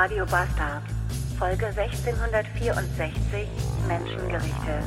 Radio 0.00 0.24
Bastard. 0.26 0.84
Folge 1.40 1.66
1664 1.66 3.48
Menschengerichte. 3.88 4.84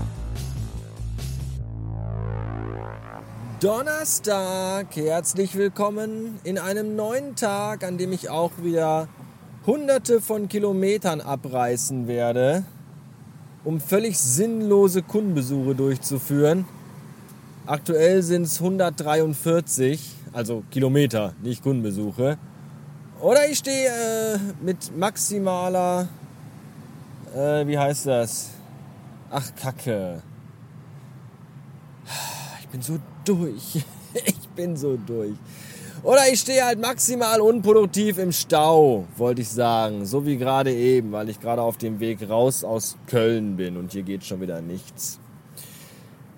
Donnerstag, 3.60 4.96
herzlich 4.96 5.58
willkommen 5.58 6.40
in 6.46 6.58
einem 6.58 6.96
neuen 6.96 7.36
Tag, 7.36 7.84
an 7.84 7.98
dem 7.98 8.14
ich 8.14 8.30
auch 8.30 8.54
wieder 8.62 9.10
hunderte 9.66 10.22
von 10.22 10.48
Kilometern 10.48 11.20
abreißen 11.20 12.08
werde, 12.08 12.64
um 13.66 13.82
völlig 13.82 14.18
sinnlose 14.18 15.02
Kundenbesuche 15.02 15.76
durchzuführen. 15.76 16.64
Aktuell 17.66 18.24
sind 18.24 18.44
es 18.44 18.62
143, 18.62 20.16
also 20.32 20.64
Kilometer, 20.72 21.34
nicht 21.44 21.64
Kundenbesuche. 21.64 22.38
Oder 23.22 23.48
ich 23.48 23.60
stehe 23.60 23.88
äh, 23.88 24.40
mit 24.62 24.98
maximaler, 24.98 26.08
äh, 27.36 27.68
wie 27.68 27.78
heißt 27.78 28.08
das? 28.08 28.50
Ach, 29.30 29.48
Kacke. 29.56 30.24
Ich 32.62 32.68
bin 32.68 32.82
so 32.82 33.00
durch. 33.26 33.86
Ich 34.26 34.50
bin 34.50 34.76
so 34.76 34.98
durch. 34.98 35.38
Oder 36.04 36.28
ich 36.30 36.42
stehe 36.42 36.66
halt 36.66 36.82
maximal 36.82 37.40
unproduktiv 37.40 38.18
im 38.18 38.34
Stau, 38.34 39.06
wollte 39.16 39.42
ich 39.42 39.48
sagen. 39.48 40.06
So 40.06 40.26
wie 40.26 40.36
gerade 40.36 40.74
eben, 40.74 41.14
weil 41.14 41.30
ich 41.30 41.40
gerade 41.40 41.62
auf 41.62 41.78
dem 41.78 42.02
Weg 42.02 42.30
raus 42.30 42.66
aus 42.66 42.98
Köln 43.08 43.56
bin 43.56 43.78
und 43.78 43.94
hier 43.94 44.04
geht 44.04 44.26
schon 44.26 44.42
wieder 44.42 44.62
nichts. 44.62 45.18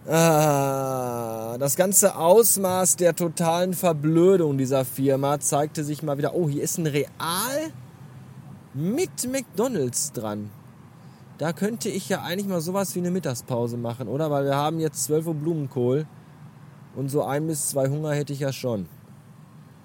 Ah, 0.05 0.83
das 1.63 1.77
ganze 1.77 2.17
Ausmaß 2.17 2.98
der 2.98 3.16
totalen 3.16 3.73
Verblödung 3.73 4.58
dieser 4.58 4.84
Firma 4.84 5.40
zeigte 5.40 5.86
sich 5.86 6.03
mal 6.03 6.17
wieder. 6.17 6.36
Oh, 6.36 6.49
hier 6.49 6.62
ist 6.62 6.77
ein 6.77 6.88
Real 6.88 7.08
mit 8.73 9.31
McDonalds 9.31 10.11
dran. 10.11 10.50
Da 11.38 11.53
könnte 11.53 11.88
ich 11.88 12.09
ja 12.09 12.22
eigentlich 12.22 12.50
mal 12.50 12.59
sowas 12.59 12.95
wie 12.95 13.00
eine 13.00 13.11
Mittagspause 13.11 13.78
machen, 13.78 14.09
oder? 14.09 14.30
Weil 14.30 14.44
wir 14.44 14.58
haben 14.58 14.81
jetzt 14.81 15.06
12 15.06 15.28
Uhr 15.28 15.36
Blumenkohl 15.36 16.06
und 16.97 17.08
so 17.08 17.23
ein 17.23 17.47
bis 17.47 17.69
zwei 17.69 17.88
Hunger 17.88 18.11
hätte 18.11 18.34
ich 18.34 18.41
ja 18.41 18.52
schon. 18.52 18.89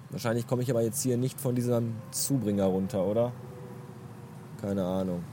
Wahrscheinlich 0.09 0.47
komme 0.47 0.63
ich 0.63 0.69
aber 0.69 0.81
jetzt 0.81 1.01
hier 1.01 1.15
nicht 1.15 1.39
von 1.39 1.55
diesem 1.55 1.95
Zubringer 2.11 2.65
runter, 2.65 3.05
oder? 3.05 3.31
Keine 4.59 4.83
Ahnung. 4.83 5.23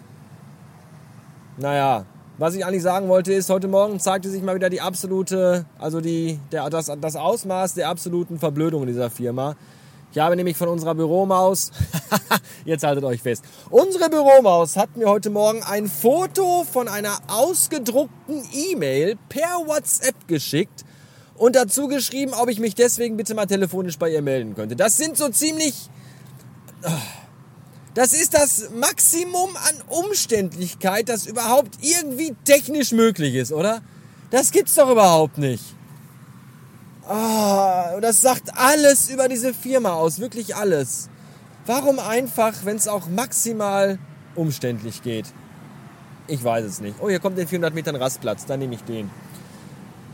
Naja, 1.56 2.06
was 2.38 2.54
ich 2.54 2.66
eigentlich 2.66 2.82
sagen 2.82 3.08
wollte 3.08 3.32
ist, 3.32 3.48
heute 3.48 3.68
Morgen 3.68 3.98
zeigte 3.98 4.28
sich 4.28 4.42
mal 4.42 4.54
wieder 4.54 4.68
die 4.68 4.80
absolute, 4.80 5.64
also 5.78 6.00
die, 6.00 6.38
der, 6.52 6.68
das, 6.68 6.92
das 7.00 7.16
Ausmaß 7.16 7.74
der 7.74 7.88
absoluten 7.88 8.38
Verblödung 8.38 8.82
in 8.82 8.88
dieser 8.88 9.10
Firma. 9.10 9.56
Ich 10.12 10.18
habe 10.18 10.36
nämlich 10.36 10.56
von 10.56 10.68
unserer 10.68 10.94
Büromaus, 10.94 11.72
jetzt 12.64 12.84
haltet 12.84 13.04
euch 13.04 13.22
fest, 13.22 13.44
unsere 13.70 14.08
Büromaus 14.08 14.76
hat 14.76 14.96
mir 14.96 15.08
heute 15.08 15.30
Morgen 15.30 15.62
ein 15.62 15.88
Foto 15.88 16.64
von 16.70 16.88
einer 16.88 17.18
ausgedruckten 17.28 18.42
E-Mail 18.52 19.16
per 19.28 19.66
WhatsApp 19.66 20.28
geschickt 20.28 20.84
und 21.36 21.56
dazu 21.56 21.88
geschrieben, 21.88 22.32
ob 22.34 22.48
ich 22.48 22.60
mich 22.60 22.74
deswegen 22.74 23.16
bitte 23.16 23.34
mal 23.34 23.46
telefonisch 23.46 23.98
bei 23.98 24.10
ihr 24.10 24.22
melden 24.22 24.54
könnte. 24.54 24.76
Das 24.76 24.96
sind 24.96 25.16
so 25.16 25.28
ziemlich... 25.28 25.88
Das 27.96 28.12
ist 28.12 28.34
das 28.34 28.68
Maximum 28.78 29.56
an 29.56 29.74
Umständlichkeit, 29.88 31.08
das 31.08 31.24
überhaupt 31.24 31.78
irgendwie 31.80 32.36
technisch 32.44 32.92
möglich 32.92 33.34
ist, 33.34 33.52
oder? 33.52 33.80
Das 34.30 34.50
gibt's 34.50 34.74
doch 34.74 34.90
überhaupt 34.90 35.38
nicht. 35.38 35.64
Oh, 37.08 37.98
das 38.02 38.20
sagt 38.20 38.54
alles 38.54 39.08
über 39.08 39.28
diese 39.28 39.54
Firma 39.54 39.94
aus, 39.94 40.18
wirklich 40.18 40.54
alles. 40.54 41.08
Warum 41.64 41.98
einfach, 41.98 42.52
wenn 42.66 42.76
es 42.76 42.86
auch 42.86 43.08
maximal 43.08 43.98
umständlich 44.34 45.02
geht? 45.02 45.32
Ich 46.26 46.44
weiß 46.44 46.66
es 46.66 46.80
nicht. 46.82 46.96
Oh, 47.00 47.08
hier 47.08 47.18
kommt 47.18 47.38
den 47.38 47.48
400 47.48 47.72
Metern 47.72 47.96
Rastplatz, 47.96 48.44
dann 48.44 48.58
nehme 48.58 48.74
ich 48.74 48.82
den. 48.82 49.10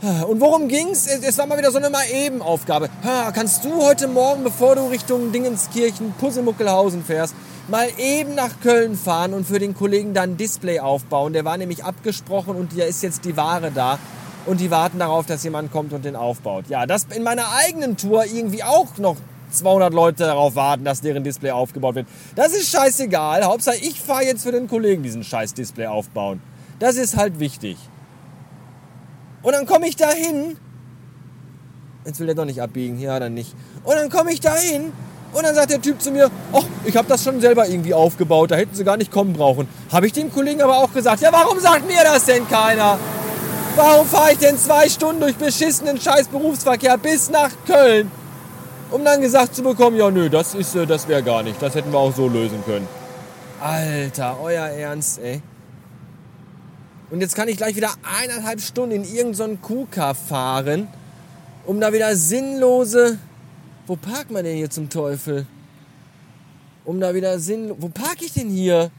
Und 0.03 0.41
worum 0.41 0.67
ging's? 0.67 1.07
Es 1.07 1.37
war 1.37 1.45
mal 1.45 1.57
wieder 1.57 1.71
so 1.71 1.77
eine 1.77 1.89
Mal-Eben-Aufgabe. 1.89 2.89
Kannst 3.33 3.63
du 3.63 3.81
heute 3.85 4.09
Morgen, 4.09 4.43
bevor 4.43 4.75
du 4.75 4.87
Richtung 4.87 5.31
Dingenskirchen, 5.31 6.13
Pusselmuckelhausen 6.19 7.05
fährst, 7.05 7.33
mal 7.69 7.87
eben 7.97 8.35
nach 8.35 8.59
Köln 8.59 8.97
fahren 8.97 9.33
und 9.33 9.47
für 9.47 9.59
den 9.59 9.73
Kollegen 9.73 10.13
dann 10.13 10.31
ein 10.31 10.37
Display 10.37 10.81
aufbauen. 10.81 11.31
Der 11.31 11.45
war 11.45 11.55
nämlich 11.55 11.85
abgesprochen 11.85 12.57
und 12.57 12.77
da 12.77 12.83
ist 12.83 13.01
jetzt 13.01 13.23
die 13.23 13.37
Ware 13.37 13.71
da. 13.71 13.97
Und 14.45 14.59
die 14.59 14.69
warten 14.69 14.99
darauf, 14.99 15.25
dass 15.25 15.41
jemand 15.45 15.71
kommt 15.71 15.93
und 15.93 16.03
den 16.03 16.17
aufbaut. 16.17 16.65
Ja, 16.67 16.85
dass 16.85 17.05
in 17.05 17.23
meiner 17.23 17.45
eigenen 17.65 17.95
Tour 17.95 18.25
irgendwie 18.25 18.61
auch 18.61 18.97
noch 18.97 19.15
200 19.51 19.93
Leute 19.93 20.25
darauf 20.25 20.55
warten, 20.55 20.83
dass 20.83 20.99
deren 20.99 21.23
Display 21.23 21.51
aufgebaut 21.51 21.95
wird. 21.95 22.07
Das 22.35 22.51
ist 22.51 22.69
scheißegal. 22.69 23.45
Hauptsache, 23.45 23.77
ich 23.77 24.01
fahre 24.01 24.25
jetzt 24.25 24.43
für 24.43 24.51
den 24.51 24.67
Kollegen 24.67 25.01
diesen 25.01 25.23
scheiß 25.23 25.53
Display 25.53 25.87
aufbauen. 25.87 26.41
Das 26.79 26.97
ist 26.97 27.15
halt 27.15 27.39
wichtig. 27.39 27.77
Und 29.43 29.53
dann 29.53 29.65
komme 29.67 29.87
ich 29.87 29.95
da 29.95 30.09
hin. 30.09 30.57
Jetzt 32.05 32.19
will 32.19 32.25
der 32.25 32.35
doch 32.35 32.45
nicht 32.45 32.61
abbiegen. 32.61 32.99
Ja, 32.99 33.19
dann 33.19 33.33
nicht. 33.33 33.53
Und 33.83 33.95
dann 33.95 34.09
komme 34.09 34.33
ich 34.33 34.39
da 34.39 34.55
hin 34.55 34.91
und 35.33 35.43
dann 35.43 35.55
sagt 35.55 35.71
der 35.71 35.81
Typ 35.81 36.01
zu 36.01 36.11
mir, 36.11 36.29
oh, 36.51 36.63
ich 36.85 36.95
habe 36.95 37.07
das 37.07 37.23
schon 37.23 37.41
selber 37.41 37.67
irgendwie 37.67 37.93
aufgebaut, 37.93 38.51
da 38.51 38.55
hätten 38.55 38.75
sie 38.75 38.83
gar 38.83 38.97
nicht 38.97 39.11
kommen 39.11 39.33
brauchen. 39.33 39.67
Habe 39.91 40.05
ich 40.07 40.13
dem 40.13 40.31
Kollegen 40.31 40.61
aber 40.61 40.77
auch 40.77 40.93
gesagt, 40.93 41.21
ja, 41.21 41.31
warum 41.31 41.59
sagt 41.59 41.87
mir 41.87 42.03
das 42.03 42.25
denn 42.25 42.47
keiner? 42.47 42.97
Warum 43.75 44.05
fahre 44.05 44.33
ich 44.33 44.37
denn 44.37 44.57
zwei 44.57 44.87
Stunden 44.87 45.21
durch 45.21 45.35
beschissenen 45.35 45.99
scheiß 45.99 46.27
Berufsverkehr 46.27 46.97
bis 46.97 47.31
nach 47.31 47.49
Köln? 47.65 48.11
Um 48.91 49.03
dann 49.03 49.21
gesagt 49.21 49.55
zu 49.55 49.63
bekommen, 49.63 49.97
ja 49.97 50.11
nö, 50.11 50.29
das 50.29 50.53
ist, 50.53 50.75
äh, 50.75 50.85
das 50.85 51.07
wäre 51.07 51.23
gar 51.23 51.41
nicht, 51.41 51.59
das 51.59 51.73
hätten 51.73 51.91
wir 51.91 51.97
auch 51.97 52.15
so 52.15 52.27
lösen 52.27 52.63
können. 52.63 52.87
Alter, 53.59 54.37
euer 54.39 54.65
Ernst, 54.67 55.19
ey. 55.19 55.41
Und 57.13 57.21
jetzt 57.21 57.35
kann 57.35 57.47
ich 57.47 57.55
gleich 57.55 57.77
wieder 57.77 57.93
eineinhalb 58.03 58.59
Stunden 58.59 58.95
in 58.95 59.03
irgendeinen 59.05 59.59
so 59.61 59.67
KUKA 59.67 60.13
fahren, 60.15 60.89
um 61.65 61.79
da 61.79 61.93
wieder 61.93 62.17
sinnlose 62.17 63.19
wo 63.85 63.97
parkt 63.97 64.31
man 64.31 64.45
denn 64.45 64.55
hier 64.55 64.69
zum 64.69 64.89
Teufel? 64.89 65.45
Um 66.85 66.99
da 66.99 67.13
wieder 67.13 67.39
Sinn. 67.39 67.73
Wo 67.79 67.89
park 67.89 68.21
ich 68.21 68.33
denn 68.33 68.49
hier? 68.49 68.91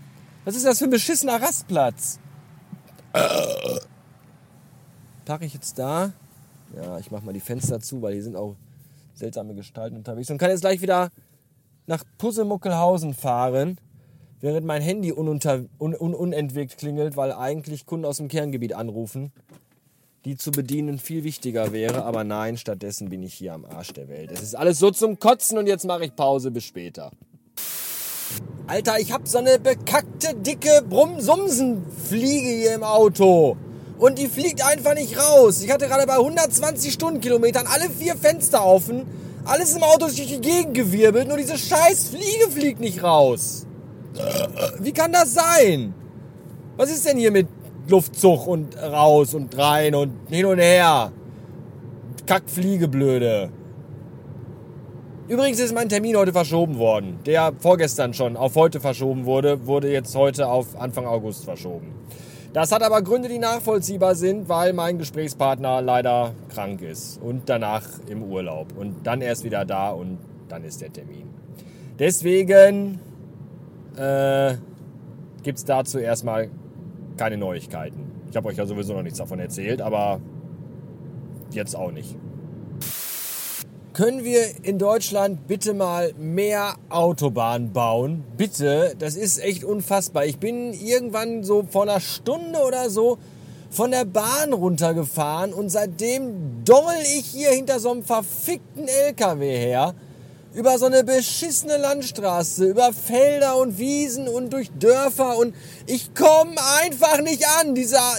Was 0.44 0.56
ist 0.56 0.66
das 0.66 0.78
für 0.78 0.84
ein 0.84 0.90
beschissener 0.90 1.40
Rastplatz? 1.40 2.18
Äh. 3.14 3.80
Park 5.24 5.42
ich 5.42 5.54
jetzt 5.54 5.78
da? 5.78 6.12
Ja, 6.76 6.98
ich 6.98 7.10
mach 7.10 7.22
mal 7.22 7.32
die 7.32 7.40
Fenster 7.40 7.80
zu, 7.80 8.02
weil 8.02 8.12
hier 8.12 8.22
sind 8.22 8.36
auch 8.36 8.56
seltsame 9.14 9.54
Gestalten 9.54 9.96
unterwegs. 9.96 10.28
Und 10.30 10.36
kann 10.36 10.50
jetzt 10.50 10.60
gleich 10.60 10.82
wieder 10.82 11.10
nach 11.86 12.04
Pusselmuckelhausen 12.18 13.14
fahren, 13.14 13.78
während 14.44 14.66
mein 14.66 14.82
Handy 14.82 15.10
ununter, 15.10 15.64
un, 15.78 15.94
un, 15.94 16.14
unentwegt 16.14 16.78
klingelt, 16.78 17.16
weil 17.16 17.32
eigentlich 17.32 17.86
Kunden 17.86 18.04
aus 18.04 18.18
dem 18.18 18.28
Kerngebiet 18.28 18.74
anrufen 18.74 19.32
die 20.24 20.36
zu 20.36 20.50
bedienen 20.52 20.98
viel 20.98 21.22
wichtiger 21.22 21.72
wäre. 21.72 22.04
Aber 22.04 22.24
nein, 22.24 22.56
stattdessen 22.56 23.10
bin 23.10 23.22
ich 23.22 23.34
hier 23.34 23.52
am 23.52 23.64
Arsch 23.64 23.92
der 23.92 24.08
Welt. 24.08 24.30
Es 24.32 24.42
ist 24.42 24.54
alles 24.54 24.78
so 24.78 24.90
zum 24.90 25.18
Kotzen 25.18 25.58
und 25.58 25.66
jetzt 25.66 25.84
mache 25.84 26.06
ich 26.06 26.16
Pause. 26.16 26.50
Bis 26.50 26.64
später. 26.64 27.10
Alter, 28.66 28.98
ich 28.98 29.12
habe 29.12 29.28
so 29.28 29.38
eine 29.38 29.58
bekackte, 29.58 30.34
dicke 30.34 30.82
Brummsumsenfliege 30.88 32.48
hier 32.48 32.74
im 32.74 32.82
Auto. 32.82 33.58
Und 33.98 34.18
die 34.18 34.28
fliegt 34.28 34.64
einfach 34.64 34.94
nicht 34.94 35.18
raus. 35.18 35.62
Ich 35.62 35.70
hatte 35.70 35.86
gerade 35.86 36.06
bei 36.06 36.14
120 36.14 36.92
Stundenkilometern 36.92 37.66
alle 37.66 37.90
vier 37.90 38.16
Fenster 38.16 38.64
offen. 38.64 39.02
Alles 39.44 39.76
im 39.76 39.82
Auto 39.82 40.06
durch 40.06 40.26
die 40.26 40.40
Gegend 40.40 40.72
gewirbelt. 40.72 41.28
Nur 41.28 41.36
diese 41.36 41.58
scheiß 41.58 42.08
Fliege 42.08 42.50
fliegt 42.50 42.80
nicht 42.80 43.02
raus. 43.02 43.66
Wie 44.80 44.92
kann 44.92 45.12
das 45.12 45.34
sein? 45.34 45.94
Was 46.76 46.90
ist 46.90 47.06
denn 47.06 47.18
hier 47.18 47.30
mit 47.30 47.48
Luftzug 47.86 48.46
und 48.46 48.78
raus 48.78 49.34
und 49.34 49.56
rein 49.58 49.94
und 49.94 50.12
hin 50.30 50.46
und 50.46 50.58
her. 50.58 51.12
Kackfliege, 52.26 52.88
blöde. 52.88 53.50
Übrigens 55.28 55.60
ist 55.60 55.74
mein 55.74 55.88
Termin 55.90 56.16
heute 56.16 56.32
verschoben 56.32 56.78
worden. 56.78 57.18
Der 57.26 57.52
vorgestern 57.58 58.14
schon 58.14 58.36
auf 58.36 58.56
heute 58.56 58.80
verschoben 58.80 59.26
wurde, 59.26 59.66
wurde 59.66 59.92
jetzt 59.92 60.14
heute 60.16 60.48
auf 60.48 60.78
Anfang 60.80 61.06
August 61.06 61.44
verschoben. 61.44 61.92
Das 62.54 62.72
hat 62.72 62.82
aber 62.82 63.02
Gründe, 63.02 63.28
die 63.28 63.38
nachvollziehbar 63.38 64.14
sind, 64.14 64.48
weil 64.48 64.72
mein 64.72 64.96
Gesprächspartner 64.96 65.82
leider 65.82 66.32
krank 66.48 66.80
ist 66.82 67.20
und 67.20 67.48
danach 67.48 67.82
im 68.08 68.22
Urlaub 68.22 68.68
und 68.78 69.06
dann 69.06 69.20
erst 69.20 69.44
wieder 69.44 69.64
da 69.64 69.90
und 69.90 70.18
dann 70.48 70.64
ist 70.64 70.80
der 70.80 70.92
Termin. 70.92 71.28
Deswegen 71.98 73.00
äh, 73.96 74.56
gibt 75.42 75.58
es 75.58 75.64
dazu 75.64 75.98
erstmal 75.98 76.50
keine 77.16 77.36
Neuigkeiten. 77.36 78.12
Ich 78.30 78.36
habe 78.36 78.48
euch 78.48 78.56
ja 78.56 78.66
sowieso 78.66 78.94
noch 78.94 79.02
nichts 79.02 79.18
davon 79.18 79.38
erzählt, 79.38 79.80
aber 79.80 80.20
jetzt 81.50 81.76
auch 81.76 81.92
nicht. 81.92 82.16
Können 83.92 84.24
wir 84.24 84.40
in 84.64 84.80
Deutschland 84.80 85.46
bitte 85.46 85.72
mal 85.72 86.12
mehr 86.18 86.74
Autobahnen 86.88 87.72
bauen? 87.72 88.24
Bitte, 88.36 88.96
das 88.98 89.14
ist 89.14 89.38
echt 89.38 89.62
unfassbar. 89.62 90.26
Ich 90.26 90.38
bin 90.38 90.72
irgendwann 90.72 91.44
so 91.44 91.62
vor 91.62 91.82
einer 91.82 92.00
Stunde 92.00 92.58
oder 92.66 92.90
so 92.90 93.18
von 93.70 93.92
der 93.92 94.04
Bahn 94.04 94.52
runtergefahren 94.52 95.52
und 95.52 95.68
seitdem 95.68 96.64
dongel 96.64 97.02
ich 97.02 97.26
hier 97.26 97.50
hinter 97.50 97.78
so 97.78 97.92
einem 97.92 98.02
verfickten 98.02 98.88
LKW 98.88 99.56
her 99.56 99.94
über 100.54 100.78
so 100.78 100.86
eine 100.86 101.02
beschissene 101.02 101.76
Landstraße, 101.76 102.66
über 102.66 102.92
Felder 102.92 103.56
und 103.56 103.76
Wiesen 103.78 104.28
und 104.28 104.52
durch 104.52 104.70
Dörfer 104.78 105.36
und 105.36 105.54
ich 105.86 106.14
komme 106.14 106.54
einfach 106.80 107.20
nicht 107.20 107.44
an. 107.60 107.74
Dieser 107.74 108.18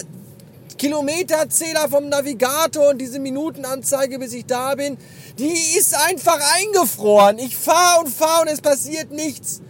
Kilometerzähler 0.76 1.88
vom 1.88 2.10
Navigator 2.10 2.90
und 2.90 2.98
diese 2.98 3.18
Minutenanzeige, 3.18 4.18
bis 4.18 4.34
ich 4.34 4.44
da 4.44 4.74
bin, 4.74 4.98
die 5.38 5.78
ist 5.78 5.96
einfach 5.96 6.38
eingefroren. 6.56 7.38
Ich 7.38 7.56
fahre 7.56 8.00
und 8.00 8.10
fahre 8.10 8.42
und 8.42 8.48
es 8.48 8.60
passiert 8.60 9.10
nichts. 9.10 9.62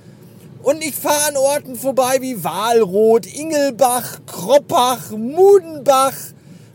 Und 0.64 0.84
ich 0.84 0.96
fahre 0.96 1.28
an 1.28 1.36
Orten 1.36 1.76
vorbei 1.76 2.18
wie 2.20 2.42
Walroth, 2.42 3.26
Ingelbach, 3.26 4.18
Kroppach, 4.26 5.12
Mudenbach, 5.12 6.16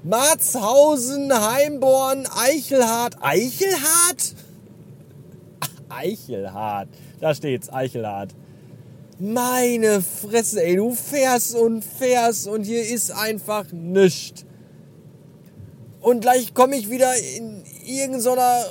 Marzhausen, 0.04 1.34
Heimborn, 1.34 2.26
Eichelhardt. 2.28 3.18
Eichelhardt? 3.22 4.36
Eichelhardt. 5.92 6.90
Da 7.20 7.34
steht's, 7.36 7.72
Eichelhardt. 7.72 8.36
Meine 9.20 10.02
Fresse, 10.02 10.64
ey, 10.64 10.76
du 10.78 10.96
fährst 10.96 11.56
und 11.56 11.84
fährst 11.84 12.48
und 12.48 12.64
hier 12.64 12.82
ist 12.84 13.12
einfach 13.12 13.72
nichts. 13.72 14.46
Und 16.00 16.22
gleich 16.22 16.56
komme 16.56 16.76
ich 16.76 16.90
wieder 16.90 17.12
in 17.38 17.64
irgendeiner 17.86 18.66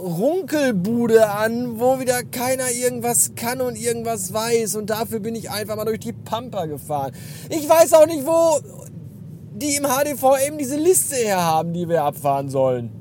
Runkelbude 0.00 1.28
an, 1.30 1.80
wo 1.80 1.98
wieder 1.98 2.22
keiner 2.22 2.70
irgendwas 2.70 3.32
kann 3.34 3.60
und 3.60 3.76
irgendwas 3.76 4.32
weiß. 4.32 4.76
Und 4.76 4.90
dafür 4.90 5.20
bin 5.20 5.34
ich 5.34 5.50
einfach 5.50 5.76
mal 5.76 5.84
durch 5.84 6.00
die 6.00 6.12
Pampa 6.12 6.66
gefahren. 6.66 7.12
Ich 7.48 7.68
weiß 7.68 7.92
auch 7.94 8.06
nicht, 8.06 8.24
wo 8.24 8.60
die 9.52 9.76
im 9.76 9.84
HDVM 9.84 10.56
diese 10.58 10.76
Liste 10.76 11.16
herhaben, 11.16 11.72
die 11.72 11.88
wir 11.88 12.04
abfahren 12.04 12.48
sollen. 12.48 12.99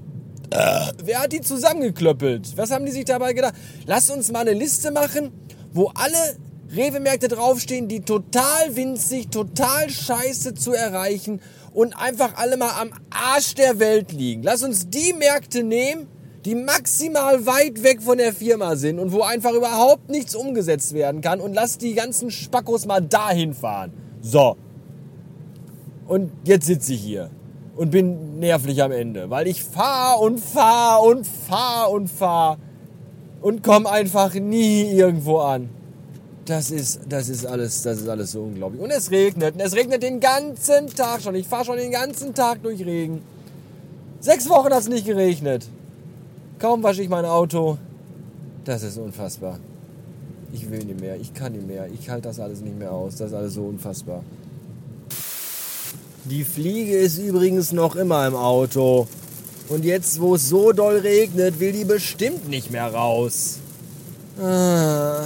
Äh, 0.51 0.91
wer 1.03 1.21
hat 1.21 1.31
die 1.31 1.41
zusammengeklöppelt? 1.41 2.57
Was 2.57 2.71
haben 2.71 2.85
die 2.85 2.91
sich 2.91 3.05
dabei 3.05 3.33
gedacht? 3.33 3.53
Lass 3.85 4.09
uns 4.09 4.31
mal 4.31 4.39
eine 4.39 4.53
Liste 4.53 4.91
machen, 4.91 5.31
wo 5.73 5.91
alle 5.93 6.37
Rewe-Märkte 6.75 7.27
draufstehen, 7.27 7.87
die 7.87 8.01
total 8.01 8.75
winzig, 8.75 9.29
total 9.29 9.89
scheiße 9.89 10.55
zu 10.55 10.73
erreichen 10.73 11.41
und 11.73 11.93
einfach 11.97 12.35
alle 12.35 12.57
mal 12.57 12.71
am 12.79 12.91
Arsch 13.09 13.55
der 13.55 13.79
Welt 13.79 14.11
liegen. 14.11 14.41
Lass 14.43 14.63
uns 14.63 14.89
die 14.89 15.13
Märkte 15.13 15.63
nehmen, 15.63 16.07
die 16.45 16.55
maximal 16.55 17.45
weit 17.45 17.83
weg 17.83 18.01
von 18.01 18.17
der 18.17 18.33
Firma 18.33 18.75
sind 18.75 18.97
und 18.97 19.11
wo 19.11 19.21
einfach 19.21 19.53
überhaupt 19.53 20.09
nichts 20.09 20.35
umgesetzt 20.35 20.93
werden 20.93 21.21
kann 21.21 21.41
und 21.41 21.53
lass 21.53 21.77
die 21.77 21.93
ganzen 21.93 22.31
Spackos 22.31 22.85
mal 22.87 23.01
dahin 23.01 23.53
fahren. 23.53 23.93
So. 24.21 24.57
Und 26.07 26.31
jetzt 26.43 26.65
sitze 26.65 26.93
ich 26.93 27.01
hier 27.01 27.29
und 27.79 27.91
bin 27.91 28.39
nervlich 28.39 28.83
am 28.83 28.91
Ende, 28.91 29.29
weil 29.29 29.47
ich 29.47 29.63
fahr 29.63 30.19
und 30.19 30.37
fahr 30.37 31.01
und 31.01 31.25
fahr 31.25 31.89
und 31.89 32.09
fahr 32.09 32.57
und 33.39 33.63
komm 33.63 33.87
einfach 33.87 34.33
nie 34.33 34.91
irgendwo 34.91 35.37
an. 35.37 35.69
Das 36.43 36.71
ist, 36.71 36.99
das 37.07 37.29
ist 37.29 37.45
alles, 37.45 37.81
das 37.83 38.01
ist 38.01 38.09
alles 38.09 38.33
so 38.33 38.41
unglaublich. 38.41 38.81
Und 38.81 38.91
es 38.91 39.11
regnet. 39.11 39.53
Und 39.53 39.61
es 39.61 39.73
regnet 39.75 40.03
den 40.03 40.19
ganzen 40.19 40.87
Tag 40.87 41.21
schon. 41.21 41.35
Ich 41.35 41.47
fahre 41.47 41.63
schon 41.63 41.77
den 41.77 41.91
ganzen 41.91 42.33
Tag 42.33 42.61
durch 42.63 42.85
Regen. 42.85 43.21
Sechs 44.19 44.49
Wochen 44.49 44.73
hat 44.73 44.81
es 44.81 44.89
nicht 44.89 45.05
geregnet. 45.05 45.65
Kaum 46.57 46.83
wasche 46.83 47.01
ich 47.01 47.07
mein 47.07 47.23
Auto. 47.23 47.77
Das 48.65 48.83
ist 48.83 48.97
unfassbar. 48.97 49.57
Ich 50.51 50.69
will 50.69 50.83
nicht 50.83 50.99
mehr. 50.99 51.15
Ich 51.15 51.33
kann 51.33 51.53
nicht 51.53 51.65
mehr. 51.65 51.87
Ich 51.87 52.09
halte 52.09 52.27
das 52.27 52.41
alles 52.41 52.59
nicht 52.59 52.77
mehr 52.77 52.91
aus. 52.91 53.15
Das 53.15 53.27
ist 53.29 53.37
alles 53.37 53.53
so 53.53 53.63
unfassbar. 53.63 54.21
Die 56.29 56.43
Fliege 56.43 56.95
ist 56.95 57.17
übrigens 57.17 57.71
noch 57.71 57.95
immer 57.95 58.27
im 58.27 58.35
Auto. 58.35 59.07
Und 59.67 59.83
jetzt, 59.83 60.21
wo 60.21 60.35
es 60.35 60.47
so 60.47 60.73
doll 60.73 60.97
regnet, 60.97 61.59
will 61.59 61.71
die 61.71 61.85
bestimmt 61.85 62.47
nicht 62.47 62.69
mehr 62.69 62.85
raus. 62.85 63.57
Ah. 64.39 65.23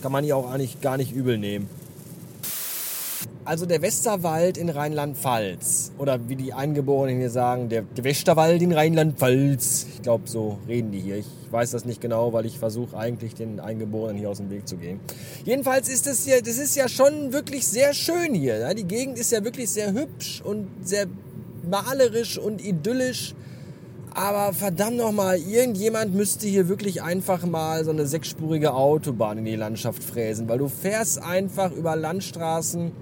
Kann 0.00 0.12
man 0.12 0.22
die 0.22 0.32
auch 0.32 0.48
eigentlich 0.48 0.80
gar 0.80 0.96
nicht 0.96 1.10
übel 1.10 1.38
nehmen. 1.38 1.68
Also 3.44 3.66
der 3.66 3.82
Westerwald 3.82 4.56
in 4.56 4.68
Rheinland-Pfalz. 4.68 5.90
Oder 5.98 6.28
wie 6.28 6.36
die 6.36 6.52
Eingeborenen 6.52 7.18
hier 7.18 7.30
sagen, 7.30 7.68
der, 7.68 7.82
der 7.82 8.04
Westerwald 8.04 8.62
in 8.62 8.70
Rheinland-Pfalz. 8.70 9.86
Ich 9.94 10.02
glaube, 10.02 10.28
so 10.28 10.58
reden 10.68 10.92
die 10.92 11.00
hier. 11.00 11.16
Ich 11.16 11.26
weiß 11.50 11.72
das 11.72 11.84
nicht 11.84 12.00
genau, 12.00 12.32
weil 12.32 12.46
ich 12.46 12.60
versuche 12.60 12.96
eigentlich 12.96 13.34
den 13.34 13.58
Eingeborenen 13.58 14.16
hier 14.16 14.30
aus 14.30 14.36
dem 14.36 14.48
Weg 14.50 14.68
zu 14.68 14.76
gehen. 14.76 15.00
Jedenfalls 15.44 15.88
ist 15.88 16.06
es 16.06 16.24
hier, 16.24 16.40
das 16.40 16.56
ist 16.56 16.76
ja 16.76 16.88
schon 16.88 17.32
wirklich 17.32 17.66
sehr 17.66 17.94
schön 17.94 18.32
hier. 18.32 18.72
Die 18.74 18.84
Gegend 18.84 19.18
ist 19.18 19.32
ja 19.32 19.42
wirklich 19.42 19.70
sehr 19.70 19.92
hübsch 19.92 20.40
und 20.40 20.68
sehr 20.84 21.06
malerisch 21.68 22.38
und 22.38 22.64
idyllisch. 22.64 23.34
Aber 24.14 24.52
verdammt 24.52 24.98
nochmal, 24.98 25.38
irgendjemand 25.38 26.14
müsste 26.14 26.46
hier 26.46 26.68
wirklich 26.68 27.02
einfach 27.02 27.44
mal 27.44 27.84
so 27.84 27.90
eine 27.90 28.06
sechsspurige 28.06 28.72
Autobahn 28.74 29.38
in 29.38 29.46
die 29.46 29.56
Landschaft 29.56 30.04
fräsen, 30.04 30.48
weil 30.48 30.58
du 30.58 30.68
fährst 30.68 31.20
einfach 31.20 31.72
über 31.72 31.96
Landstraßen 31.96 32.92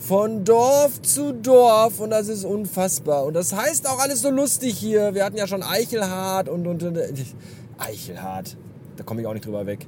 von 0.00 0.44
Dorf 0.44 1.02
zu 1.02 1.32
Dorf 1.34 2.00
und 2.00 2.10
das 2.10 2.28
ist 2.28 2.44
unfassbar. 2.44 3.24
Und 3.24 3.34
das 3.34 3.54
heißt 3.54 3.88
auch 3.88 3.98
alles 4.00 4.22
so 4.22 4.30
lustig 4.30 4.76
hier. 4.78 5.14
Wir 5.14 5.24
hatten 5.24 5.36
ja 5.36 5.46
schon 5.46 5.62
Eichelhardt 5.62 6.48
und, 6.48 6.66
und, 6.66 6.82
und 6.82 6.98
Eichelhardt, 7.78 8.56
da 8.96 9.04
komme 9.04 9.20
ich 9.20 9.26
auch 9.26 9.34
nicht 9.34 9.44
drüber 9.44 9.66
weg. 9.66 9.86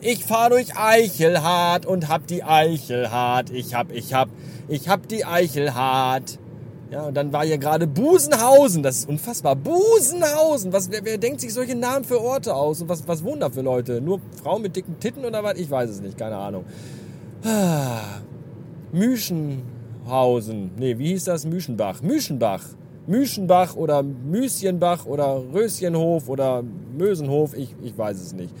Ich 0.00 0.24
fahre 0.24 0.50
durch 0.50 0.78
Eichelhardt 0.78 1.86
und 1.86 2.08
hab 2.08 2.26
die 2.28 2.44
Eichelhardt. 2.44 3.50
Ich 3.50 3.74
hab, 3.74 3.90
ich 3.90 4.14
hab, 4.14 4.28
ich 4.68 4.88
hab 4.88 5.08
die 5.08 5.24
Eichelhardt. 5.24 6.38
Ja, 6.90 7.06
und 7.06 7.14
dann 7.14 7.32
war 7.32 7.44
hier 7.44 7.58
gerade 7.58 7.88
Busenhausen. 7.88 8.84
Das 8.84 8.98
ist 8.98 9.08
unfassbar. 9.08 9.56
Busenhausen. 9.56 10.72
Was, 10.72 10.90
wer, 10.90 11.04
wer 11.04 11.18
denkt 11.18 11.40
sich 11.40 11.52
solche 11.52 11.74
Namen 11.74 12.04
für 12.04 12.20
Orte 12.20 12.54
aus? 12.54 12.80
Und 12.80 12.88
was, 12.88 13.08
was 13.08 13.24
wohnen 13.24 13.40
da 13.40 13.50
für 13.50 13.62
Leute? 13.62 14.00
Nur 14.00 14.20
Frauen 14.40 14.62
mit 14.62 14.76
dicken 14.76 15.00
Titten 15.00 15.24
oder 15.24 15.42
was? 15.42 15.58
Ich 15.58 15.68
weiß 15.68 15.90
es 15.90 16.00
nicht. 16.00 16.16
Keine 16.16 16.36
Ahnung. 16.36 16.64
Müschenhausen. 18.92 20.70
Nee, 20.78 20.98
wie 20.98 21.08
hieß 21.08 21.24
das? 21.24 21.44
Müschenbach. 21.44 22.02
Müschenbach. 22.02 22.64
Müschenbach 23.06 23.76
oder 23.76 24.02
Müschenbach 24.02 25.06
oder 25.06 25.42
Röschenhof 25.52 26.28
oder 26.28 26.64
Mösenhof. 26.96 27.54
Ich, 27.54 27.74
ich 27.82 27.96
weiß 27.96 28.20
es 28.20 28.32
nicht 28.32 28.52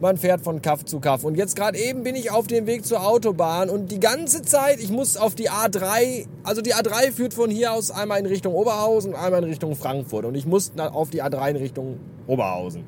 man 0.00 0.16
fährt 0.16 0.40
von 0.40 0.62
Kaff 0.62 0.84
zu 0.84 1.00
Kaff. 1.00 1.24
Und 1.24 1.36
jetzt 1.36 1.56
gerade 1.56 1.78
eben 1.78 2.02
bin 2.02 2.16
ich 2.16 2.30
auf 2.30 2.46
dem 2.46 2.66
Weg 2.66 2.84
zur 2.84 3.06
Autobahn 3.06 3.68
und 3.68 3.90
die 3.92 4.00
ganze 4.00 4.42
Zeit, 4.42 4.80
ich 4.80 4.90
muss 4.90 5.16
auf 5.16 5.34
die 5.34 5.50
A3, 5.50 6.26
also 6.42 6.62
die 6.62 6.74
A3 6.74 7.12
führt 7.12 7.34
von 7.34 7.50
hier 7.50 7.72
aus 7.72 7.90
einmal 7.90 8.18
in 8.18 8.26
Richtung 8.26 8.54
Oberhausen 8.54 9.12
und 9.12 9.20
einmal 9.20 9.42
in 9.42 9.48
Richtung 9.48 9.76
Frankfurt. 9.76 10.24
Und 10.24 10.34
ich 10.34 10.46
muss 10.46 10.72
auf 10.76 11.10
die 11.10 11.22
A3 11.22 11.50
in 11.50 11.56
Richtung 11.56 12.00
Oberhausen. 12.26 12.84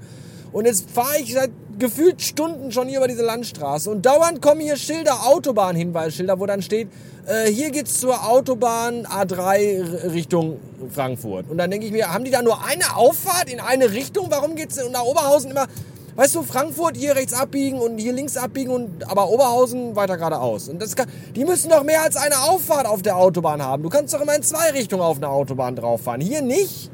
Und 0.53 0.67
jetzt 0.67 0.91
fahre 0.91 1.19
ich 1.21 1.33
seit 1.33 1.51
gefühlt 1.79 2.23
Stunden 2.23 2.73
schon 2.73 2.89
hier 2.89 2.99
über 2.99 3.09
diese 3.09 3.23
Landstraße 3.23 3.91
und 3.91 4.05
dauernd 4.05 4.43
kommen 4.43 4.61
hier 4.61 4.77
Schilder, 4.77 5.27
Autobahnhinweisschilder, 5.27 6.39
wo 6.39 6.47
dann 6.47 6.63
steht, 6.63 6.89
äh, 7.27 7.51
hier 7.51 7.71
geht's 7.71 8.01
zur 8.01 8.29
Autobahn 8.29 9.07
A3 9.07 10.13
Richtung 10.13 10.59
Frankfurt. 10.91 11.49
Und 11.49 11.59
dann 11.59 11.71
denke 11.71 11.87
ich 11.87 11.93
mir, 11.93 12.13
haben 12.13 12.25
die 12.25 12.31
da 12.31 12.43
nur 12.43 12.65
eine 12.65 12.97
Auffahrt 12.97 13.51
in 13.51 13.61
eine 13.61 13.93
Richtung? 13.93 14.27
Warum 14.31 14.57
geht's 14.57 14.77
nach 14.91 15.05
Oberhausen 15.05 15.51
immer 15.51 15.67
Weißt 16.15 16.35
du, 16.35 16.43
Frankfurt 16.43 16.97
hier 16.97 17.17
rechts 17.17 17.33
abbiegen 17.33 17.81
und 17.81 17.97
hier 17.97 18.13
links 18.13 18.37
abbiegen 18.37 18.71
und 18.71 19.11
aber 19.11 19.31
Oberhausen 19.31 19.97
weiter 19.97 20.19
geradeaus. 20.19 20.69
Und 20.69 20.83
das 20.83 20.95
kann, 20.95 21.09
die 21.35 21.45
müssen 21.47 21.71
doch 21.71 21.85
mehr 21.85 22.03
als 22.03 22.17
eine 22.17 22.39
Auffahrt 22.39 22.87
auf 22.87 23.01
der 23.01 23.17
Autobahn 23.17 23.63
haben. 23.63 23.83
Du 23.83 23.89
kannst 23.89 24.13
doch 24.13 24.21
immer 24.21 24.37
in 24.37 24.43
zwei 24.43 24.73
Richtungen 24.73 25.03
auf 25.03 25.17
einer 25.17 25.31
Autobahn 25.31 25.75
drauf 25.75 26.03
fahren. 26.03 26.21
Hier 26.21 26.43
nicht? 26.43 26.91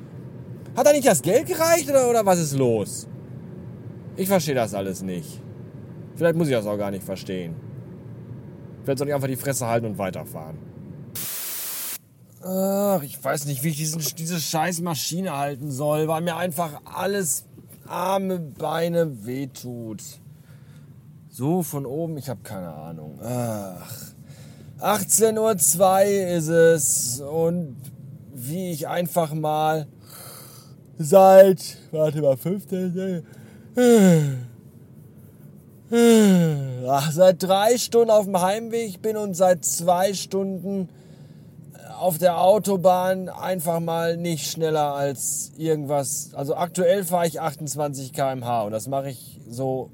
Hat 0.76 0.86
da 0.86 0.92
nicht 0.92 1.06
das 1.06 1.22
Geld 1.22 1.46
gereicht 1.46 1.90
oder, 1.90 2.08
oder 2.08 2.24
was 2.24 2.38
ist 2.38 2.54
los? 2.54 3.08
Ich 4.18 4.26
verstehe 4.26 4.56
das 4.56 4.74
alles 4.74 5.00
nicht. 5.00 5.40
Vielleicht 6.16 6.34
muss 6.34 6.48
ich 6.48 6.54
das 6.54 6.66
auch 6.66 6.76
gar 6.76 6.90
nicht 6.90 7.04
verstehen. 7.04 7.54
Vielleicht 8.82 8.98
soll 8.98 9.06
ich 9.06 9.14
einfach 9.14 9.28
die 9.28 9.36
Fresse 9.36 9.68
halten 9.68 9.86
und 9.86 9.96
weiterfahren. 9.96 10.58
Ach, 12.42 13.00
ich 13.04 13.22
weiß 13.22 13.46
nicht, 13.46 13.62
wie 13.62 13.68
ich 13.68 13.76
diesen, 13.76 14.02
diese 14.16 14.40
scheiß 14.40 14.80
Maschine 14.80 15.36
halten 15.36 15.70
soll, 15.70 16.08
weil 16.08 16.22
mir 16.22 16.36
einfach 16.36 16.80
alles 16.84 17.46
Arme, 17.86 18.40
Beine 18.40 19.24
wehtut. 19.24 20.02
So 21.28 21.62
von 21.62 21.86
oben, 21.86 22.16
ich 22.16 22.28
habe 22.28 22.40
keine 22.42 22.74
Ahnung. 22.74 23.20
Ach. 23.22 23.88
18.02 24.80 25.38
Uhr 25.38 26.36
ist 26.36 26.48
es 26.48 27.20
und 27.20 27.76
wie 28.34 28.72
ich 28.72 28.88
einfach 28.88 29.32
mal 29.32 29.86
seit, 30.98 31.78
warte 31.92 32.20
mal, 32.20 32.36
15. 32.36 33.24
Ach, 36.88 37.12
seit 37.12 37.42
drei 37.42 37.78
Stunden 37.78 38.10
auf 38.10 38.24
dem 38.24 38.40
Heimweg 38.40 39.00
bin 39.00 39.16
und 39.16 39.34
seit 39.34 39.64
zwei 39.64 40.14
Stunden 40.14 40.88
auf 41.98 42.18
der 42.18 42.40
Autobahn 42.40 43.28
einfach 43.28 43.80
mal 43.80 44.16
nicht 44.16 44.50
schneller 44.50 44.94
als 44.94 45.52
irgendwas. 45.56 46.30
Also 46.34 46.56
aktuell 46.56 47.04
fahre 47.04 47.26
ich 47.26 47.40
28 47.40 48.12
km/h 48.12 48.62
und 48.62 48.72
das 48.72 48.86
mache 48.88 49.10
ich 49.10 49.40
so 49.48 49.90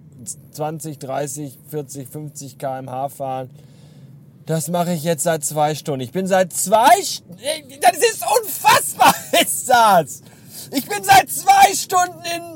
20, 0.52 0.98
30, 0.98 1.58
40, 1.68 2.08
50 2.08 2.58
km/h 2.58 3.08
fahren. 3.08 3.50
Das 4.46 4.68
mache 4.68 4.92
ich 4.92 5.04
jetzt 5.04 5.22
seit 5.22 5.44
zwei 5.44 5.74
Stunden. 5.74 6.02
Ich 6.02 6.12
bin 6.12 6.26
seit 6.26 6.52
zwei, 6.52 6.90
das 7.80 7.98
ist 7.98 8.24
unfassbar, 8.42 9.14
ist 9.42 9.68
das. 9.68 10.22
Ich 10.70 10.86
bin 10.86 11.02
seit 11.02 11.30
zwei 11.30 11.74
Stunden 11.74 12.22
in. 12.24 12.53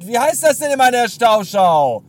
Wie 0.00 0.18
heißt 0.18 0.42
das 0.42 0.58
denn 0.58 0.72
in 0.72 0.78
meiner 0.78 1.08
Stauschau? 1.08 2.02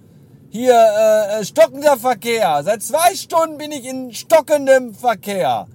Hier, 0.50 0.74
äh, 0.74 1.40
äh, 1.40 1.46
stockender 1.46 1.98
Verkehr. 1.98 2.62
Seit 2.64 2.84
zwei 2.84 3.16
Stunden 3.16 3.58
bin 3.58 3.72
ich 3.72 3.86
in 3.86 4.14
stockendem 4.14 4.94
Verkehr. 4.94 5.68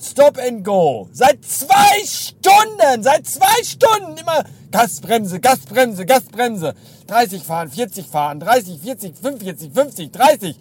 Stop 0.00 0.38
and 0.38 0.62
go. 0.64 1.08
Seit 1.12 1.44
zwei 1.44 2.04
Stunden, 2.04 3.02
seit 3.02 3.26
zwei 3.26 3.64
Stunden 3.64 4.16
immer 4.16 4.44
Gasbremse, 4.70 5.40
Gasbremse, 5.40 6.06
Gasbremse. 6.06 6.74
30 7.06 7.42
fahren, 7.42 7.70
40 7.70 8.06
fahren, 8.06 8.40
30, 8.40 8.80
40, 8.80 9.16
45, 9.16 9.72
50, 9.72 10.12
30. 10.12 10.60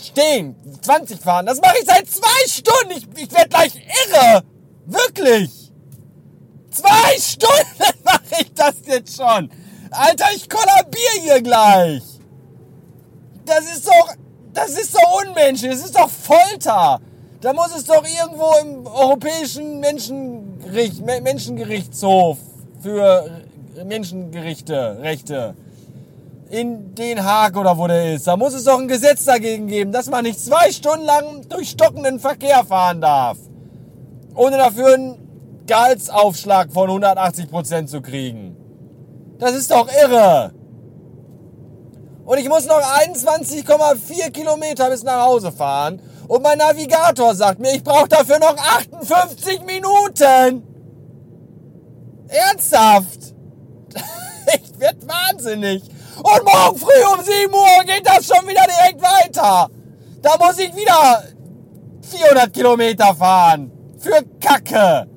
Stehen, 0.00 0.54
20 0.80 1.20
fahren. 1.20 1.46
Das 1.46 1.60
mache 1.60 1.76
ich 1.80 1.86
seit 1.86 2.08
zwei 2.08 2.48
Stunden. 2.48 2.92
Ich, 2.92 3.22
ich 3.22 3.32
werde 3.32 3.48
gleich 3.48 3.74
irre. 3.74 4.44
Wirklich. 4.86 5.72
Zwei 6.70 7.18
Stunden 7.18 7.98
mache 8.04 8.42
ich 8.42 8.54
das 8.54 8.76
jetzt 8.86 9.16
schon. 9.16 9.50
Alter, 9.90 10.26
ich 10.34 10.48
kollabiere 10.48 11.22
hier 11.22 11.42
gleich. 11.42 12.02
Das 13.44 13.60
ist 13.60 13.86
doch, 13.86 14.14
das 14.52 14.70
ist 14.70 14.94
doch 14.94 15.22
unmenschlich. 15.22 15.72
Das 15.72 15.84
ist 15.84 15.96
doch 15.96 16.10
Folter. 16.10 17.00
Da 17.40 17.52
muss 17.52 17.74
es 17.76 17.84
doch 17.84 18.04
irgendwo 18.04 18.50
im 18.60 18.86
Europäischen 18.86 19.80
Menschengericht, 19.80 21.04
Menschengerichtshof 21.04 22.38
für 22.82 23.30
Menschengerichte, 23.84 24.98
Rechte 25.00 25.54
in 26.50 26.94
Den 26.94 27.22
Haag 27.22 27.56
oder 27.56 27.76
wo 27.76 27.86
der 27.86 28.14
ist. 28.14 28.26
Da 28.26 28.36
muss 28.36 28.54
es 28.54 28.64
doch 28.64 28.80
ein 28.80 28.88
Gesetz 28.88 29.24
dagegen 29.24 29.66
geben, 29.66 29.92
dass 29.92 30.08
man 30.08 30.24
nicht 30.24 30.40
zwei 30.40 30.72
Stunden 30.72 31.04
lang 31.04 31.48
durch 31.48 31.70
stockenden 31.70 32.18
Verkehr 32.18 32.64
fahren 32.64 33.00
darf. 33.00 33.38
Ohne 34.34 34.56
dafür 34.56 34.94
einen 34.94 35.62
Gehaltsaufschlag 35.66 36.72
von 36.72 36.88
180% 36.90 37.86
zu 37.86 38.00
kriegen. 38.00 38.57
Das 39.38 39.54
ist 39.54 39.70
doch 39.70 39.88
irre. 39.88 40.52
Und 42.24 42.38
ich 42.38 42.48
muss 42.48 42.66
noch 42.66 42.80
21,4 42.80 44.30
Kilometer 44.32 44.90
bis 44.90 45.02
nach 45.02 45.24
Hause 45.24 45.50
fahren. 45.50 46.02
Und 46.26 46.42
mein 46.42 46.58
Navigator 46.58 47.34
sagt 47.34 47.58
mir, 47.58 47.74
ich 47.74 47.82
brauche 47.82 48.08
dafür 48.08 48.38
noch 48.38 48.56
58 48.56 49.62
Minuten. 49.64 50.62
Ernsthaft? 52.28 53.34
ich 54.54 54.78
werde 54.78 55.08
wahnsinnig. 55.08 55.82
Und 56.18 56.44
morgen 56.44 56.78
früh 56.78 57.16
um 57.16 57.24
7 57.24 57.54
Uhr 57.54 57.84
geht 57.86 58.06
das 58.06 58.26
schon 58.26 58.46
wieder 58.46 58.66
direkt 58.66 59.00
weiter. 59.00 59.70
Da 60.20 60.36
muss 60.38 60.58
ich 60.58 60.74
wieder 60.76 61.24
400 62.02 62.52
Kilometer 62.52 63.14
fahren. 63.14 63.72
Für 63.98 64.22
Kacke. 64.38 65.08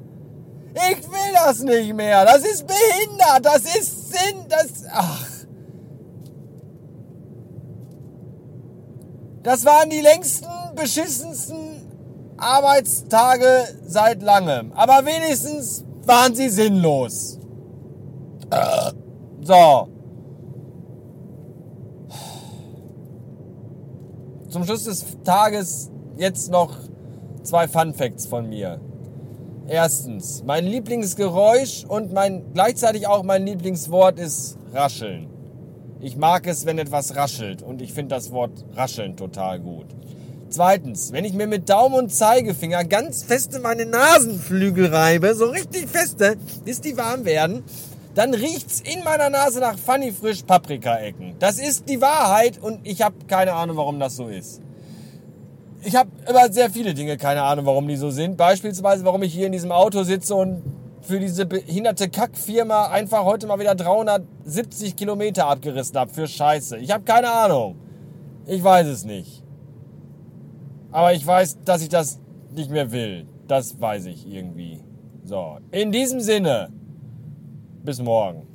Ich 0.73 1.11
will 1.11 1.33
das 1.33 1.59
nicht 1.59 1.93
mehr. 1.93 2.23
Das 2.23 2.45
ist 2.45 2.65
behindert. 2.65 3.45
Das 3.45 3.63
ist 3.75 4.00
Sinn. 4.11 4.45
Das. 4.49 4.83
Ach. 4.91 5.27
Das 9.43 9.65
waren 9.65 9.89
die 9.89 10.01
längsten, 10.01 10.47
beschissensten 10.75 11.81
Arbeitstage 12.37 13.67
seit 13.85 14.21
langem. 14.21 14.71
Aber 14.73 15.05
wenigstens 15.05 15.83
waren 16.05 16.35
sie 16.35 16.49
sinnlos. 16.49 17.39
So. 19.41 19.87
Zum 24.49 24.65
Schluss 24.65 24.83
des 24.83 25.05
Tages 25.23 25.89
jetzt 26.17 26.51
noch 26.51 26.77
zwei 27.43 27.67
Fun 27.67 27.93
Facts 27.93 28.25
von 28.25 28.49
mir. 28.49 28.79
Erstens, 29.71 30.43
mein 30.45 30.65
Lieblingsgeräusch 30.65 31.85
und 31.87 32.11
mein 32.11 32.51
gleichzeitig 32.53 33.07
auch 33.07 33.23
mein 33.23 33.45
Lieblingswort 33.45 34.19
ist 34.19 34.57
rascheln. 34.73 35.29
Ich 36.01 36.17
mag 36.17 36.45
es, 36.45 36.65
wenn 36.65 36.77
etwas 36.77 37.15
raschelt 37.15 37.61
und 37.61 37.81
ich 37.81 37.93
finde 37.93 38.13
das 38.15 38.33
Wort 38.33 38.65
rascheln 38.75 39.15
total 39.15 39.61
gut. 39.61 39.85
Zweitens, 40.49 41.13
wenn 41.13 41.23
ich 41.23 41.31
mir 41.31 41.47
mit 41.47 41.69
Daumen 41.69 41.95
und 41.95 42.13
Zeigefinger 42.13 42.83
ganz 42.83 43.23
feste 43.23 43.59
meine 43.59 43.85
Nasenflügel 43.85 44.87
reibe, 44.87 45.35
so 45.35 45.45
richtig 45.45 45.87
feste, 45.87 46.35
bis 46.65 46.81
die 46.81 46.97
warm 46.97 47.23
werden, 47.23 47.63
dann 48.13 48.33
riecht's 48.33 48.81
in 48.81 49.05
meiner 49.05 49.29
Nase 49.29 49.61
nach 49.61 49.77
Funny 49.77 50.11
Frisch 50.11 50.43
Paprika-Ecken. 50.43 51.35
Das 51.39 51.59
ist 51.59 51.87
die 51.87 52.01
Wahrheit 52.01 52.61
und 52.61 52.85
ich 52.85 53.01
habe 53.01 53.15
keine 53.25 53.53
Ahnung, 53.53 53.77
warum 53.77 54.01
das 54.01 54.17
so 54.17 54.27
ist. 54.27 54.61
Ich 55.83 55.95
habe 55.95 56.11
über 56.29 56.51
sehr 56.51 56.69
viele 56.69 56.93
Dinge 56.93 57.17
keine 57.17 57.41
Ahnung, 57.41 57.65
warum 57.65 57.88
die 57.88 57.95
so 57.95 58.11
sind. 58.11 58.38
Beispielsweise, 58.38 59.03
warum 59.03 59.23
ich 59.23 59.33
hier 59.33 59.47
in 59.47 59.51
diesem 59.51 59.71
Auto 59.71 60.03
sitze 60.03 60.35
und 60.35 60.61
für 61.01 61.19
diese 61.19 61.47
behinderte 61.47 62.09
Kackfirma 62.09 62.88
einfach 62.88 63.23
heute 63.25 63.47
mal 63.47 63.59
wieder 63.59 63.73
370 63.73 64.95
Kilometer 64.95 65.47
abgerissen 65.47 65.97
habe 65.97 66.13
für 66.13 66.27
Scheiße. 66.27 66.77
Ich 66.77 66.91
habe 66.91 67.03
keine 67.03 67.31
Ahnung. 67.31 67.75
Ich 68.45 68.63
weiß 68.63 68.88
es 68.88 69.05
nicht. 69.05 69.43
Aber 70.91 71.13
ich 71.13 71.25
weiß, 71.25 71.59
dass 71.65 71.81
ich 71.81 71.89
das 71.89 72.19
nicht 72.53 72.69
mehr 72.69 72.91
will. 72.91 73.25
Das 73.47 73.81
weiß 73.81 74.05
ich 74.05 74.27
irgendwie. 74.27 74.83
So, 75.23 75.57
in 75.71 75.91
diesem 75.91 76.19
Sinne, 76.19 76.69
bis 77.83 78.01
morgen. 78.01 78.47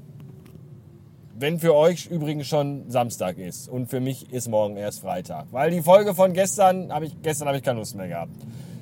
Wenn 1.38 1.58
für 1.60 1.74
euch 1.74 2.06
übrigens 2.06 2.46
schon 2.46 2.88
Samstag 2.88 3.36
ist 3.36 3.68
und 3.68 3.90
für 3.90 4.00
mich 4.00 4.32
ist 4.32 4.48
morgen 4.48 4.78
erst 4.78 5.00
Freitag. 5.00 5.44
Weil 5.50 5.70
die 5.70 5.82
Folge 5.82 6.14
von 6.14 6.32
gestern 6.32 6.90
habe 6.90 7.04
ich, 7.04 7.22
gestern 7.22 7.48
habe 7.48 7.58
ich 7.58 7.62
keine 7.62 7.78
Lust 7.78 7.94
mehr 7.94 8.08
gehabt. 8.08 8.32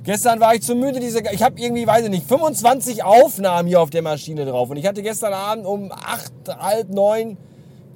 Gestern 0.04 0.38
war 0.38 0.54
ich 0.54 0.62
zu 0.62 0.76
müde, 0.76 1.00
diese, 1.00 1.20
ich 1.32 1.42
habe 1.42 1.58
irgendwie, 1.58 1.84
weiß 1.84 2.04
ich 2.04 2.10
nicht, 2.10 2.28
25 2.28 3.02
Aufnahmen 3.02 3.66
hier 3.66 3.80
auf 3.80 3.90
der 3.90 4.02
Maschine 4.02 4.44
drauf. 4.44 4.70
Und 4.70 4.76
ich 4.76 4.86
hatte 4.86 5.02
gestern 5.02 5.32
Abend 5.32 5.66
um 5.66 5.90
8, 5.90 6.32
halb 6.60 6.90
9 6.90 7.36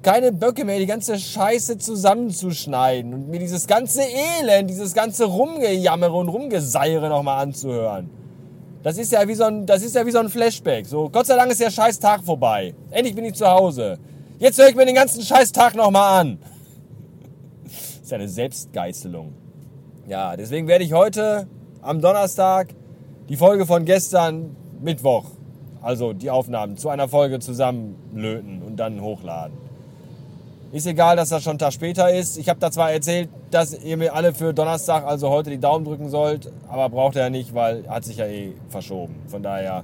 keine 0.03 0.33
Böcke 0.33 0.65
mehr, 0.65 0.81
die 0.81 0.87
ganze 0.87 1.17
Scheiße 1.19 1.79
zusammenzuschneiden 1.79 3.15
und 3.15 3.29
mir 3.29 3.39
dieses 3.39 3.69
ganze 3.69 4.03
Elend, 4.03 4.71
dieses 4.71 4.93
ganze 4.93 5.27
Rumgejammere 5.27 6.15
und 6.15 6.29
Rumgeseire 6.29 7.09
nochmal 7.09 7.43
anzuhören. 7.45 8.11
Das 8.83 8.99
ist 8.99 9.13
ja 9.13 9.29
wie 9.29 9.35
so 9.35 9.45
ein, 9.45 9.67
das 9.67 9.83
ist 9.85 9.95
ja 9.95 10.05
wie 10.05 10.11
so 10.11 10.19
ein 10.19 10.29
Flashback. 10.29 10.87
So, 10.87 11.09
Gott 11.11 11.27
sei 11.27 11.37
Dank 11.37 11.53
ist 11.53 11.61
der 11.61 11.71
scheiß 11.71 12.01
Tag 12.01 12.25
vorbei. 12.25 12.75
Endlich 12.91 13.15
bin 13.15 13.25
ich 13.25 13.35
zu 13.35 13.47
Hause. 13.47 13.99
Jetzt 14.39 14.57
höre 14.57 14.69
ich 14.69 14.77
mir 14.77 14.87
den 14.87 14.95
ganzen 14.95 15.21
scheiß 15.21 15.51
Tag 15.51 15.75
nochmal 15.75 16.21
an. 16.21 16.39
Das 17.65 17.73
ist 18.05 18.13
eine 18.13 18.29
Selbstgeißelung. 18.29 19.33
Ja, 20.07 20.37
deswegen 20.37 20.69
werde 20.69 20.85
ich 20.85 20.93
heute 20.93 21.49
am 21.83 22.01
Donnerstag 22.01 22.69
die 23.29 23.37
Folge 23.37 23.67
von 23.67 23.85
gestern 23.85 24.55
Mittwoch, 24.81 25.25
also 25.83 26.13
die 26.13 26.31
Aufnahmen 26.31 26.77
zu 26.77 26.89
einer 26.89 27.09
Folge 27.09 27.41
zusammenlöten 27.41 28.63
und 28.63 28.77
dann 28.77 29.01
hochladen. 29.01 29.59
Ist 30.71 30.87
egal, 30.87 31.17
dass 31.17 31.31
das 31.31 31.43
schon 31.43 31.53
einen 31.53 31.59
Tag 31.59 31.73
später 31.73 32.15
ist. 32.15 32.39
Ich 32.39 32.49
habe 32.49 32.61
da 32.61 32.71
zwar 32.71 32.93
erzählt, 32.93 33.31
dass 33.51 33.75
ihr 33.75 33.97
mir 33.97 34.15
alle 34.15 34.33
für 34.35 34.55
Donnerstag, 34.55 35.05
also 35.05 35.31
heute, 35.31 35.51
die 35.51 35.59
Daumen 35.59 35.85
drücken 35.85 36.11
sollt, 36.11 36.53
aber 36.69 36.89
braucht 36.91 37.17
er 37.17 37.25
ja 37.25 37.31
nicht, 37.31 37.55
weil 37.55 37.89
hat 37.89 38.05
sich 38.05 38.19
ja 38.19 38.27
eh 38.27 38.53
verschoben. 38.69 39.17
Von 39.27 39.43
daher, 39.43 39.83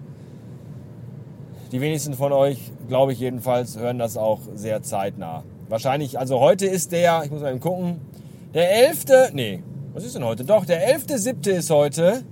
die 1.75 1.81
wenigsten 1.81 2.14
von 2.14 2.31
euch, 2.33 2.71
glaube 2.87 3.12
ich 3.12 3.19
jedenfalls, 3.19 3.76
hören 3.76 3.99
das 3.99 4.16
auch 4.16 4.38
sehr 4.54 4.85
zeitnah. 4.85 5.43
Wahrscheinlich, 5.69 6.21
also 6.21 6.38
heute 6.38 6.66
ist 6.66 6.93
der, 6.93 7.23
ich 7.25 7.33
muss 7.33 7.43
mal 7.43 7.50
eben 7.50 7.59
gucken, 7.59 8.00
der 8.54 8.71
11., 8.90 9.33
nee, 9.33 9.61
was 9.93 10.04
ist 10.04 10.14
denn 10.14 10.25
heute? 10.25 10.45
Doch, 10.45 10.64
der 10.66 10.97
11.7. 10.97 11.50
ist 11.50 11.71
heute. 11.71 12.23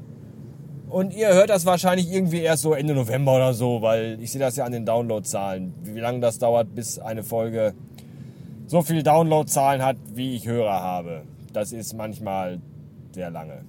Und 0.89 1.13
ihr 1.13 1.35
hört 1.35 1.51
das 1.51 1.67
wahrscheinlich 1.67 2.13
irgendwie 2.13 2.43
erst 2.43 2.63
so 2.63 2.73
Ende 2.73 2.95
November 2.95 3.35
oder 3.35 3.53
so, 3.53 3.83
weil 3.83 4.17
ich 4.23 4.31
sehe 4.31 4.41
das 4.41 4.55
ja 4.55 4.65
an 4.65 4.71
den 4.71 4.87
Downloadzahlen, 4.87 5.75
wie 5.83 5.99
lange 5.99 6.21
das 6.21 6.39
dauert, 6.39 6.73
bis 6.77 7.01
eine 7.01 7.25
Folge 7.25 7.75
so 8.69 8.83
viele 8.83 9.03
Downloadzahlen 9.03 9.85
hat, 9.85 9.97
wie 10.15 10.37
ich 10.37 10.47
Hörer 10.47 10.85
habe. 10.85 11.23
Das 11.53 11.73
ist 11.73 11.95
manchmal 11.95 12.61
sehr 13.11 13.31
lange, 13.31 13.65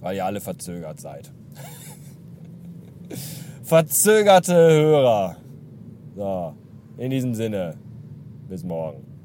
weil 0.00 0.16
ihr 0.16 0.26
alle 0.26 0.42
verzögert 0.42 1.00
seid. 1.00 1.32
Verzögerte 3.66 4.54
Hörer. 4.54 5.36
So, 6.14 6.54
in 6.98 7.10
diesem 7.10 7.34
Sinne, 7.34 7.74
bis 8.48 8.62
morgen. 8.62 9.15